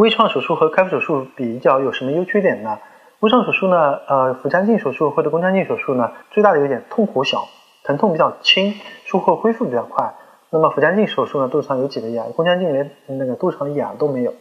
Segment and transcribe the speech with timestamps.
[0.00, 2.78] 微创手术和开腹手术比较有什么优缺点呢？
[3.18, 7.46] 微创手术呢，呃，腹腔镜手术或者宫腔镜手术呢，最大的优点痛苦小，
[7.84, 8.72] 疼痛比较轻，
[9.04, 10.14] 术后恢复比较快。
[10.48, 14.32] 那么腹腔镜手术呢，肚子上有几个眼，宫腔镜连那个肚子上的眼都没有。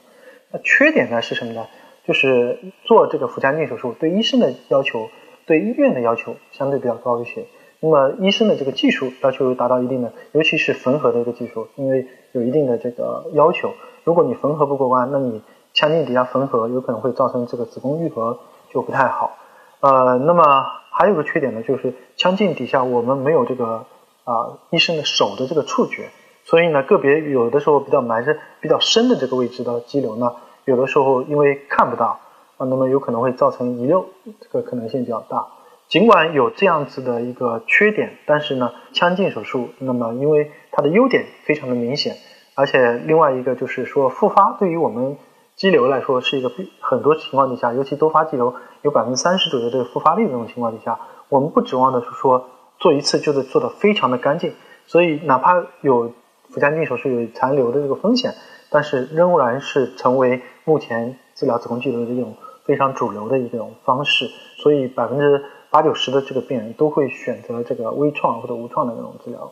[0.50, 1.66] 那缺点呢是什么呢？
[2.06, 5.10] 就是做这个腹腔镜手术对医生的要求，
[5.46, 7.44] 对医院的要求相对比较高一些。
[7.82, 13.74] 那么医生的这个技术要求达到一定的，尤其是缝合的一个技术，因为有一定的这个要求。
[14.06, 15.44] 如果你缝合不过关，那你
[15.80, 18.38] 腔镜底下缝合有可能会造成这个子宫愈合
[18.70, 19.38] 就不太好。
[19.80, 23.86] 呃，那么还有个缺点呢，就是腔镜底下我们没有这个
[24.26, 26.10] 啊医生的手的这个触觉，
[26.44, 30.36] 所以呢个别有的时候比较埋是比较深的这个位置的肌瘤呢。
[30.66, 32.20] 有的时候因为看不到
[32.58, 34.04] 啊，那么有可能会造成遗漏，
[34.42, 35.48] 这个可能性比较大。
[35.88, 42.18] 尽管有这样子的一个缺点，但是呢，腔镜手术，那么因为它的优点非常的明显，
[42.56, 45.16] 而且另外一个就是说复发对于我们
[45.60, 54.54] 肌瘤来说是一个很多情况底下，尤其多发肌瘤有百分之三十左右的复发率这种情况底下，我们不指望的是说做一次就得做的非常的干净，
[54.88, 56.14] 所以哪怕有
[56.48, 58.34] 腹腔镜手术有残留的这个风险。
[58.70, 69.52] 但是仍然是成为目前治疗子宫肌瘤的一种非常主流的一种方式，所以百分之八九十的这个病人都会选择这个微创或者无创的那种治疗。